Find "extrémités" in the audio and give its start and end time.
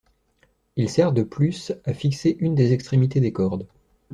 2.73-3.19